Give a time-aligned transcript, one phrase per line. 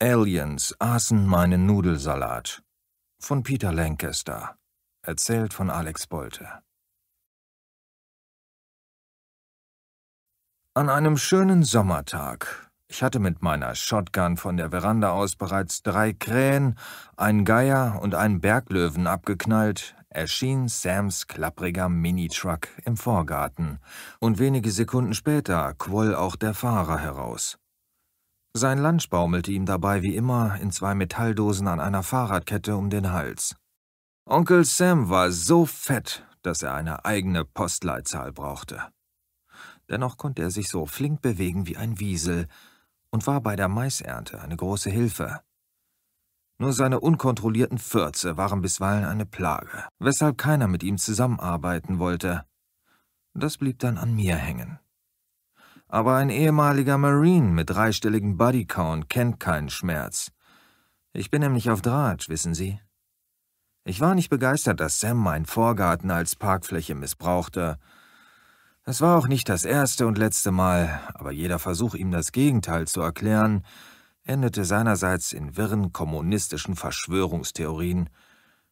[0.00, 2.62] Aliens aßen meinen Nudelsalat.
[3.20, 4.54] Von Peter Lancaster.
[5.02, 6.48] Erzählt von Alex Bolte.
[10.74, 16.12] An einem schönen Sommertag, ich hatte mit meiner Shotgun von der Veranda aus bereits drei
[16.12, 16.78] Krähen,
[17.16, 23.80] einen Geier und einen Berglöwen abgeknallt, erschien Sams klappriger Minitruck im Vorgarten,
[24.20, 27.58] und wenige Sekunden später quoll auch der Fahrer heraus.
[28.54, 33.12] Sein Lunch baumelte ihm dabei wie immer in zwei Metalldosen an einer Fahrradkette um den
[33.12, 33.56] Hals.
[34.26, 38.82] Onkel Sam war so fett, dass er eine eigene Postleitzahl brauchte.
[39.88, 42.46] Dennoch konnte er sich so flink bewegen wie ein Wiesel
[43.10, 45.40] und war bei der Maisernte eine große Hilfe.
[46.58, 52.44] Nur seine unkontrollierten Fürze waren bisweilen eine Plage, weshalb keiner mit ihm zusammenarbeiten wollte.
[53.32, 54.78] Das blieb dann an mir hängen.
[55.88, 60.30] Aber ein ehemaliger Marine mit dreistelligem Bodycount kennt keinen Schmerz.
[61.14, 62.78] Ich bin nämlich auf Draht, wissen Sie.
[63.84, 67.78] Ich war nicht begeistert, dass Sam meinen Vorgarten als Parkfläche missbrauchte.
[68.84, 72.86] Es war auch nicht das erste und letzte Mal, aber jeder Versuch, ihm das Gegenteil
[72.86, 73.64] zu erklären,
[74.24, 78.10] endete seinerseits in wirren kommunistischen Verschwörungstheorien.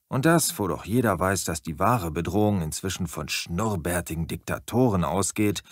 [0.09, 5.63] Und das, wo doch jeder weiß, dass die wahre Bedrohung inzwischen von schnurrbärtigen Diktatoren ausgeht,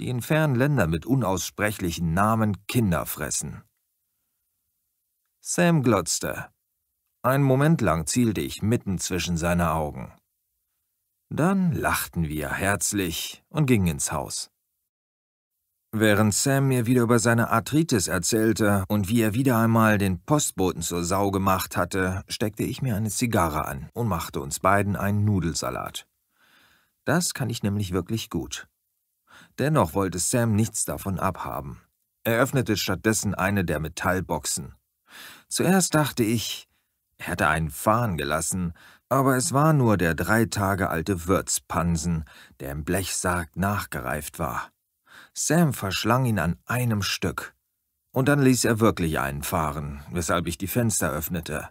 [0.00, 3.62] die in fernen Ländern mit unaussprechlichen Namen Kinder fressen.
[5.40, 6.48] Sam glotzte.
[7.22, 10.12] Einen Moment lang zielte ich mitten zwischen seine Augen.
[11.28, 14.50] Dann lachten wir herzlich und gingen ins Haus.
[15.92, 20.82] Während Sam mir wieder über seine Arthritis erzählte und wie er wieder einmal den Postboten
[20.82, 25.24] zur Sau gemacht hatte, steckte ich mir eine Zigarre an und machte uns beiden einen
[25.24, 26.06] Nudelsalat.
[27.04, 28.68] Das kann ich nämlich wirklich gut.
[29.60, 31.82] Dennoch wollte Sam nichts davon abhaben.
[32.24, 34.74] Er öffnete stattdessen eine der Metallboxen.
[35.48, 36.66] Zuerst dachte ich,
[37.18, 38.72] er hätte einen fahren gelassen,
[39.10, 42.24] aber es war nur der drei Tage alte Würzpansen,
[42.60, 44.70] der im Blechsarg nachgereift war.
[45.34, 47.54] Sam verschlang ihn an einem Stück.
[48.12, 51.68] Und dann ließ er wirklich einen fahren, weshalb ich die Fenster öffnete.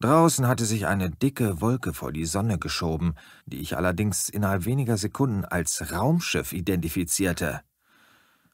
[0.00, 4.96] Draußen hatte sich eine dicke Wolke vor die Sonne geschoben, die ich allerdings innerhalb weniger
[4.96, 7.62] Sekunden als Raumschiff identifizierte.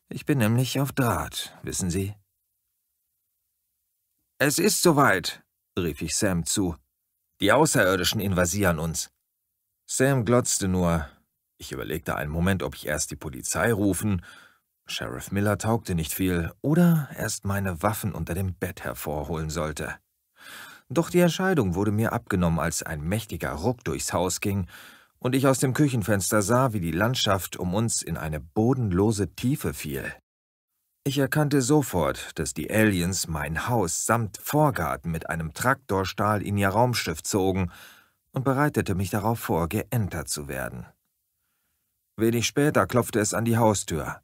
[0.09, 2.15] Ich bin nämlich auf Draht, wissen Sie?
[4.39, 5.45] Es ist soweit,
[5.79, 6.77] rief ich Sam zu.
[7.41, 9.11] Die Außerirdischen invasieren uns.
[9.87, 11.09] Sam glotzte nur.
[11.59, 14.23] Ich überlegte einen Moment, ob ich erst die Polizei rufen,
[14.89, 19.97] Sheriff Miller taugte nicht viel, oder erst meine Waffen unter dem Bett hervorholen sollte.
[20.89, 24.67] Doch die Entscheidung wurde mir abgenommen, als ein mächtiger Ruck durchs Haus ging
[25.19, 29.75] und ich aus dem Küchenfenster sah, wie die Landschaft um uns in eine bodenlose Tiefe
[29.75, 30.13] fiel.
[31.05, 36.69] Ich erkannte sofort, dass die Aliens mein Haus samt Vorgarten mit einem Traktorstahl in ihr
[36.69, 37.71] Raumschiff zogen
[38.33, 40.87] und bereitete mich darauf vor, geentert zu werden.
[42.17, 44.21] Wenig später klopfte es an die Haustür.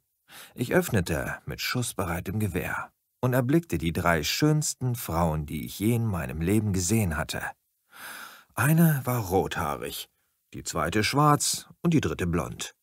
[0.55, 2.91] Ich öffnete mit schussbereitem Gewehr
[3.23, 7.41] und erblickte die drei schönsten Frauen, die ich je in meinem Leben gesehen hatte.
[8.53, 10.09] Eine war rothaarig,
[10.53, 12.75] die zweite schwarz und die dritte blond.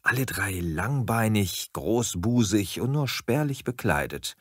[0.00, 4.34] Alle drei langbeinig, großbusig und nur spärlich bekleidet.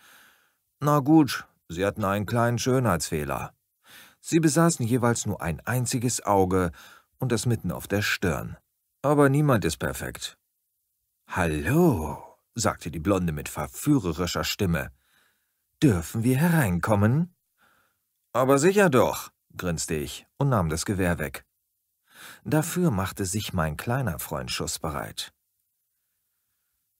[0.79, 3.53] Na gut, sie hatten einen kleinen Schönheitsfehler.
[4.21, 6.71] Sie besaßen jeweils nur ein einziges Auge
[7.19, 8.55] und das mitten auf der Stirn.
[9.01, 10.37] Aber niemand ist perfekt.
[11.27, 14.91] Hallo, sagte die Blonde mit verführerischer Stimme.
[15.85, 17.35] Dürfen wir hereinkommen?
[18.33, 21.45] Aber sicher doch, grinste ich und nahm das Gewehr weg.
[22.43, 25.31] Dafür machte sich mein kleiner Freund schussbereit.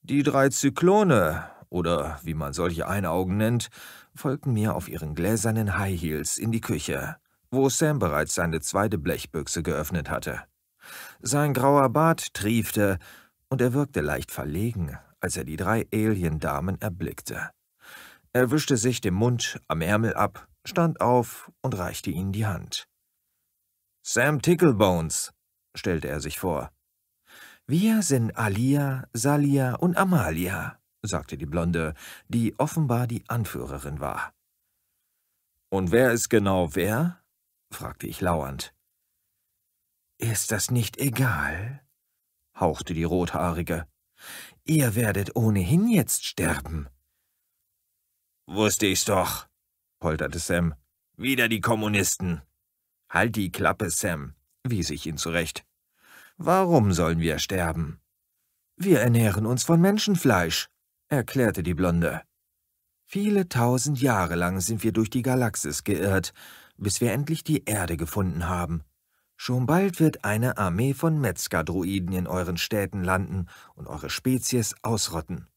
[0.02, 3.70] Die drei Zyklone, oder wie man solche Einaugen nennt,
[4.14, 7.16] folgten mir auf ihren gläsernen High Heels in die Küche,
[7.50, 10.44] wo Sam bereits seine zweite Blechbüchse geöffnet hatte.
[11.18, 13.00] Sein grauer Bart triefte,
[13.48, 17.50] und er wirkte leicht verlegen, als er die drei Alien-Damen erblickte.
[18.36, 22.86] Er wischte sich den Mund am Ärmel ab, stand auf und reichte ihnen die Hand.
[24.02, 25.32] Sam Ticklebones,
[25.74, 26.70] stellte er sich vor.
[27.66, 31.94] Wir sind Alia, Salia und Amalia, sagte die Blonde,
[32.28, 34.34] die offenbar die Anführerin war.
[35.70, 37.22] Und wer ist genau wer?
[37.70, 38.74] fragte ich lauernd.
[40.18, 41.80] Ist das nicht egal?
[42.54, 43.86] hauchte die Rothaarige.
[44.64, 46.90] Ihr werdet ohnehin jetzt sterben.
[48.46, 49.48] Wusste ich's doch,
[49.98, 50.74] polterte Sam.
[51.16, 52.42] Wieder die Kommunisten.
[53.10, 55.64] Halt die Klappe, Sam, wies ich ihn zurecht.
[56.36, 57.98] Warum sollen wir sterben?
[58.76, 60.68] Wir ernähren uns von Menschenfleisch,
[61.08, 62.22] erklärte die Blonde.
[63.04, 66.32] Viele tausend Jahre lang sind wir durch die Galaxis geirrt,
[66.76, 68.82] bis wir endlich die Erde gefunden haben.
[69.36, 75.48] Schon bald wird eine Armee von Metzger-Druiden in euren Städten landen und eure Spezies ausrotten.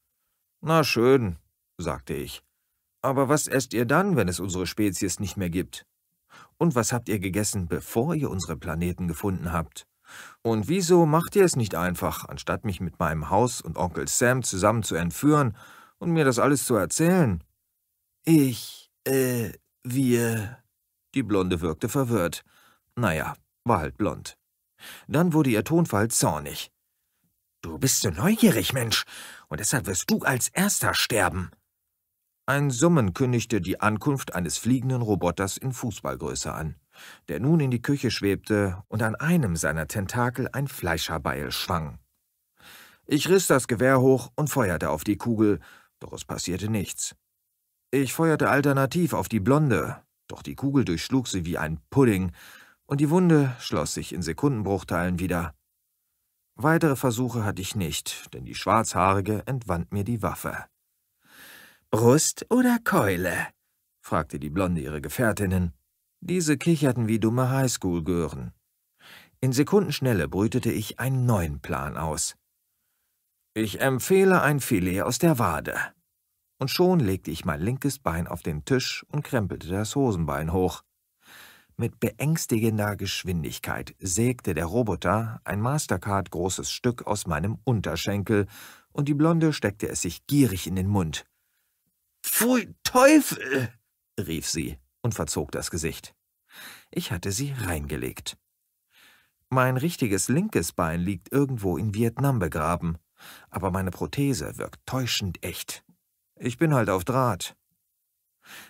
[0.62, 1.38] Na schön,
[1.78, 2.44] sagte ich.
[3.02, 5.86] Aber was esst ihr dann, wenn es unsere Spezies nicht mehr gibt?
[6.58, 9.88] Und was habt ihr gegessen, bevor ihr unsere Planeten gefunden habt?
[10.42, 14.44] Und wieso macht ihr es nicht einfach, anstatt mich mit meinem Haus und Onkel Sam
[14.44, 15.56] zusammen zu entführen
[15.98, 17.44] und mir das alles zu erzählen?
[18.26, 19.52] Ich, äh,
[19.84, 20.58] wir.
[21.16, 22.44] Die Blonde wirkte verwirrt.
[22.96, 24.38] Naja, war halt blond.
[25.08, 26.72] Dann wurde ihr Tonfall zornig.
[27.62, 29.04] Du bist so neugierig, Mensch,
[29.50, 31.52] und deshalb wirst du als Erster sterben.
[32.50, 36.78] Ein Summen kündigte die Ankunft eines fliegenden Roboters in Fußballgröße an,
[37.28, 42.00] der nun in die Küche schwebte und an einem seiner Tentakel ein Fleischerbeil schwang.
[43.06, 45.60] Ich riss das Gewehr hoch und feuerte auf die Kugel,
[46.00, 47.16] doch es passierte nichts.
[47.92, 52.32] Ich feuerte alternativ auf die Blonde, doch die Kugel durchschlug sie wie ein Pudding,
[52.88, 55.54] und die Wunde schloss sich in Sekundenbruchteilen wieder.
[56.56, 60.66] Weitere Versuche hatte ich nicht, denn die Schwarzhaarige entwand mir die Waffe.
[61.92, 63.48] Brust oder Keule?
[64.00, 65.74] fragte die Blonde ihre Gefährtinnen.
[66.22, 68.54] Diese kicherten wie dumme Highschool-Gören.
[69.42, 72.36] In Sekundenschnelle brütete ich einen neuen Plan aus.
[73.56, 75.80] Ich empfehle ein Filet aus der Wade.
[76.60, 80.84] Und schon legte ich mein linkes Bein auf den Tisch und krempelte das Hosenbein hoch.
[81.76, 88.46] Mit beängstigender Geschwindigkeit sägte der Roboter ein Mastercard großes Stück aus meinem Unterschenkel,
[88.92, 91.26] und die Blonde steckte es sich gierig in den Mund.
[92.40, 93.68] Pfui Teufel!
[94.18, 96.16] rief sie und verzog das Gesicht.
[96.90, 98.38] Ich hatte sie reingelegt.
[99.50, 102.98] Mein richtiges linkes Bein liegt irgendwo in Vietnam begraben,
[103.50, 105.84] aber meine Prothese wirkt täuschend echt.
[106.38, 107.58] Ich bin halt auf Draht.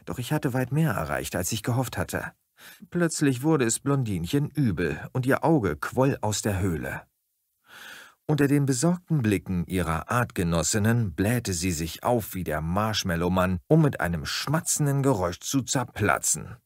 [0.05, 2.33] Doch ich hatte weit mehr erreicht, als ich gehofft hatte.
[2.89, 7.03] Plötzlich wurde es Blondinchen übel und ihr Auge quoll aus der Höhle.
[8.29, 14.01] Unter den besorgten Blicken ihrer Artgenossinnen blähte sie sich auf wie der Marshmallowmann, um mit
[14.01, 16.57] einem schmatzenden Geräusch zu zerplatzen.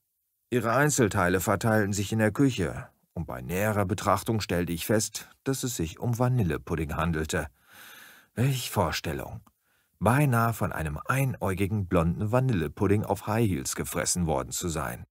[0.49, 5.63] Ihre Einzelteile verteilten sich in der Küche, und bei näherer Betrachtung stellte ich fest, dass
[5.63, 7.47] es sich um Vanillepudding handelte.
[8.33, 9.39] Welch Vorstellung!
[9.99, 15.05] Beinahe von einem einäugigen blonden Vanillepudding auf High Heels gefressen worden zu sein.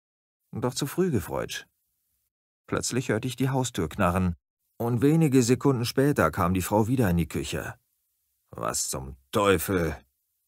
[0.50, 1.69] Doch zu früh gefreut.
[2.67, 4.35] Plötzlich hörte ich die Haustür knarren,
[4.81, 7.75] und wenige Sekunden später kam die Frau wieder in die Küche.
[8.50, 9.94] Was zum Teufel,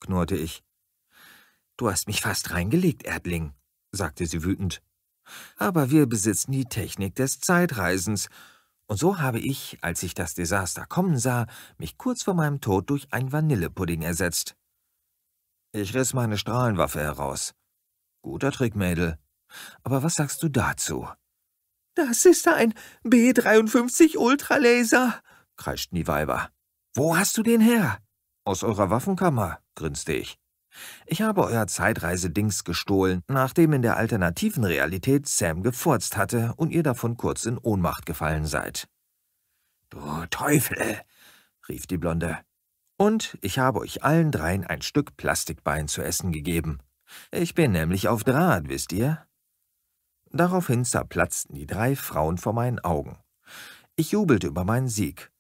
[0.01, 0.65] knurrte ich.
[1.77, 3.53] Du hast mich fast reingelegt, Erdling,
[3.91, 4.83] sagte sie wütend.
[5.59, 8.31] Aber wir besitzen die Technik des Zeitreisens,
[8.87, 11.47] und so habe ich, als ich das Desaster kommen sah,
[11.77, 14.57] mich kurz vor meinem Tod durch ein Vanillepudding ersetzt.
[15.73, 17.55] Ich riss meine Strahlenwaffe heraus.
[18.23, 19.19] Guter Trick, Mädel.
[19.83, 21.07] Aber was sagst du dazu?
[21.95, 22.73] Das ist ein
[23.05, 25.21] B-53 Ultralaser,
[25.57, 26.49] kreischten die Weiber.
[26.95, 27.99] Wo hast du den her?
[28.45, 30.39] Aus eurer Waffenkammer, grinste ich.
[31.07, 36.83] Ich habe euer Zeitreisedings gestohlen, nachdem in der alternativen Realität Sam gefurzt hatte und ihr
[36.83, 38.89] davon kurz in Ohnmacht gefallen seid.
[39.91, 40.01] Du
[40.31, 41.01] Teufel,
[41.69, 42.39] rief die Blonde.
[42.97, 46.79] Und ich habe euch allen dreien ein Stück Plastikbein zu essen gegeben.
[47.31, 49.27] Ich bin nämlich auf Draht, wisst ihr?
[50.33, 53.19] Daraufhin zerplatzten die drei Frauen vor meinen Augen.
[53.97, 55.31] Ich jubelte über meinen Sieg,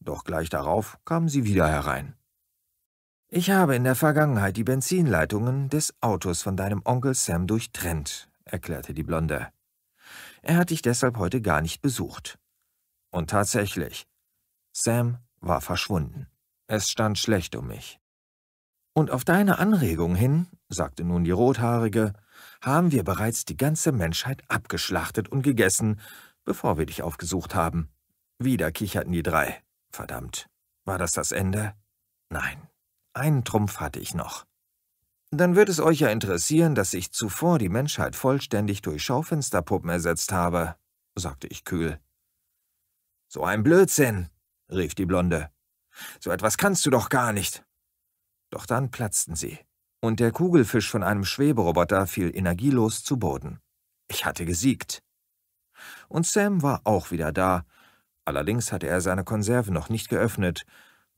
[0.00, 2.16] doch gleich darauf kamen sie wieder herein.
[3.28, 8.92] Ich habe in der Vergangenheit die Benzinleitungen des Autos von deinem Onkel Sam durchtrennt, erklärte
[8.92, 9.52] die Blonde.
[10.42, 12.40] Er hat dich deshalb heute gar nicht besucht.
[13.10, 14.08] Und tatsächlich,
[14.72, 16.26] Sam war verschwunden.
[16.66, 17.99] Es stand schlecht um mich.
[18.92, 22.12] Und auf deine Anregung hin, sagte nun die Rothaarige,
[22.60, 26.00] haben wir bereits die ganze Menschheit abgeschlachtet und gegessen,
[26.44, 27.88] bevor wir dich aufgesucht haben.
[28.38, 29.62] Wieder kicherten die drei.
[29.90, 30.48] Verdammt,
[30.84, 31.74] war das das Ende?
[32.30, 32.68] Nein,
[33.12, 34.46] einen Trumpf hatte ich noch.
[35.30, 40.32] Dann wird es euch ja interessieren, dass ich zuvor die Menschheit vollständig durch Schaufensterpuppen ersetzt
[40.32, 40.74] habe,
[41.14, 42.00] sagte ich kühl.
[43.28, 44.28] So ein Blödsinn,
[44.68, 45.50] rief die Blonde.
[46.18, 47.64] So etwas kannst du doch gar nicht.
[48.50, 49.58] Doch dann platzten sie
[50.00, 53.60] und der Kugelfisch von einem Schweberoboter fiel energielos zu Boden.
[54.08, 55.02] Ich hatte gesiegt.
[56.08, 57.64] Und Sam war auch wieder da.
[58.24, 60.64] Allerdings hatte er seine Konserve noch nicht geöffnet,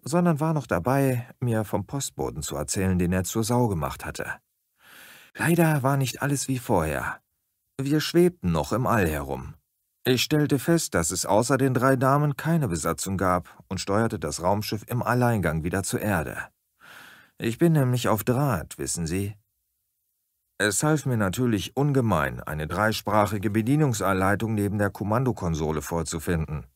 [0.03, 4.27] sondern war noch dabei, mir vom Postboten zu erzählen, den er zur Sau gemacht hatte.
[5.35, 7.21] Leider war nicht alles wie vorher.
[7.81, 9.55] Wir schwebten noch im All herum.
[10.05, 14.43] Ich stellte fest, dass es außer den drei Damen keine Besatzung gab und steuerte das
[14.43, 16.49] Raumschiff im Alleingang wieder zur Erde.
[17.43, 19.35] Ich bin nämlich auf Draht, wissen Sie.
[20.59, 26.69] Es half mir natürlich ungemein, eine dreisprachige Bedienungsanleitung neben der Kommandokonsole vorzufinden.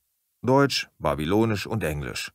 [0.42, 2.32] Deutsch, Babylonisch und Englisch.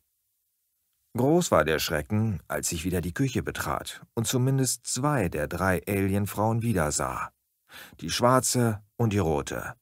[1.14, 5.82] Groß war der Schrecken, als ich wieder die Küche betrat und zumindest zwei der drei
[5.86, 7.32] Alienfrauen wiedersah.
[8.00, 9.74] Die schwarze und die rote.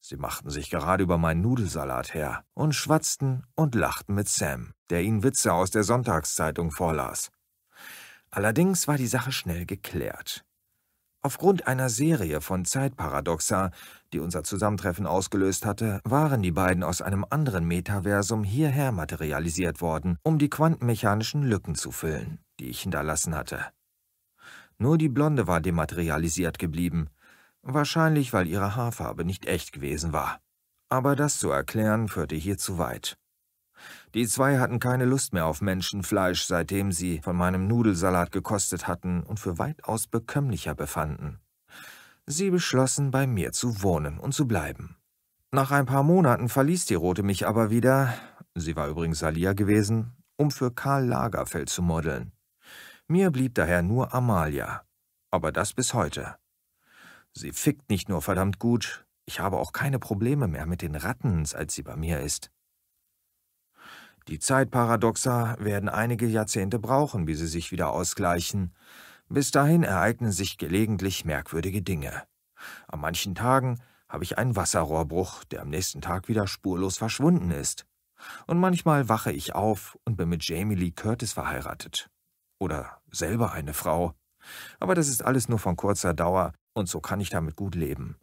[0.00, 5.02] Sie machten sich gerade über meinen Nudelsalat her und schwatzten und lachten mit Sam, der
[5.02, 7.30] ihnen Witze aus der Sonntagszeitung vorlas.
[8.34, 10.44] Allerdings war die Sache schnell geklärt.
[11.24, 13.70] Aufgrund einer Serie von Zeitparadoxa,
[14.12, 20.18] die unser Zusammentreffen ausgelöst hatte, waren die beiden aus einem anderen Metaversum hierher materialisiert worden,
[20.24, 23.66] um die quantenmechanischen Lücken zu füllen, die ich hinterlassen hatte.
[24.78, 27.08] Nur die Blonde war dematerialisiert geblieben,
[27.62, 30.40] wahrscheinlich weil ihre Haarfarbe nicht echt gewesen war.
[30.88, 33.16] Aber das zu erklären führte hier zu weit.
[34.14, 39.22] Die zwei hatten keine Lust mehr auf Menschenfleisch, seitdem sie von meinem Nudelsalat gekostet hatten
[39.22, 41.40] und für weitaus bekömmlicher befanden.
[42.26, 44.96] Sie beschlossen, bei mir zu wohnen und zu bleiben.
[45.50, 48.14] Nach ein paar Monaten verließ die Rote mich aber wieder,
[48.54, 52.32] sie war übrigens Salia gewesen, um für Karl Lagerfeld zu modeln.
[53.08, 54.84] Mir blieb daher nur Amalia,
[55.30, 56.36] aber das bis heute.
[57.34, 61.44] Sie fickt nicht nur verdammt gut, ich habe auch keine Probleme mehr mit den Ratten,
[61.44, 62.50] seit sie bei mir ist.
[64.28, 68.72] Die Zeitparadoxa werden einige Jahrzehnte brauchen, bis sie sich wieder ausgleichen.
[69.28, 72.22] Bis dahin ereignen sich gelegentlich merkwürdige Dinge.
[72.86, 77.86] An manchen Tagen habe ich einen Wasserrohrbruch, der am nächsten Tag wieder spurlos verschwunden ist.
[78.46, 82.10] Und manchmal wache ich auf und bin mit Jamie Lee Curtis verheiratet.
[82.60, 84.14] Oder selber eine Frau.
[84.78, 88.16] Aber das ist alles nur von kurzer Dauer, und so kann ich damit gut leben.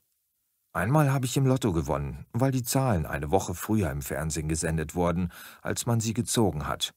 [0.72, 4.94] Einmal habe ich im Lotto gewonnen, weil die Zahlen eine Woche früher im Fernsehen gesendet
[4.94, 6.94] wurden, als man sie gezogen hat.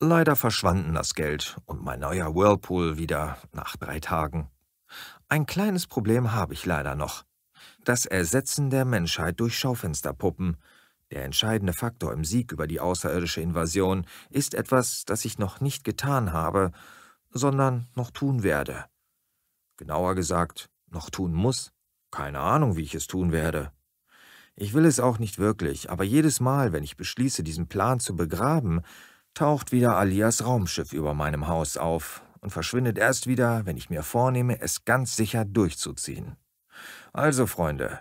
[0.00, 4.50] Leider verschwanden das Geld und mein neuer Whirlpool wieder nach drei Tagen.
[5.28, 7.24] Ein kleines Problem habe ich leider noch.
[7.84, 10.58] Das Ersetzen der Menschheit durch Schaufensterpuppen.
[11.10, 15.84] Der entscheidende Faktor im Sieg über die außerirdische Invasion ist etwas, das ich noch nicht
[15.84, 16.72] getan habe,
[17.30, 18.84] sondern noch tun werde.
[19.78, 21.72] Genauer gesagt, noch tun muss.
[22.16, 23.72] Keine Ahnung, wie ich es tun werde.
[24.54, 28.16] Ich will es auch nicht wirklich, aber jedes Mal, wenn ich beschließe, diesen Plan zu
[28.16, 28.80] begraben,
[29.34, 34.02] taucht wieder Alias Raumschiff über meinem Haus auf und verschwindet erst wieder, wenn ich mir
[34.02, 36.36] vornehme, es ganz sicher durchzuziehen.
[37.12, 38.00] Also, Freunde,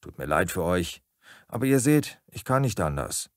[0.00, 1.02] tut mir leid für euch,
[1.48, 3.30] aber ihr seht, ich kann nicht anders.